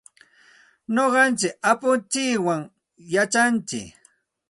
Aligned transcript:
Nuqanchik 0.93 1.55
apuntsikwan 1.71 2.61
yachantsik. 3.13 3.87